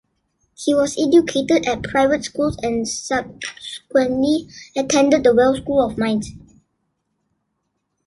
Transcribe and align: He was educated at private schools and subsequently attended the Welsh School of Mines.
He 0.55 0.73
was 0.73 0.97
educated 0.97 1.67
at 1.67 1.83
private 1.83 2.23
schools 2.23 2.57
and 2.63 2.89
subsequently 2.89 4.47
attended 4.75 5.23
the 5.23 5.35
Welsh 5.35 5.59
School 5.61 5.79
of 5.79 5.95
Mines. 5.99 6.29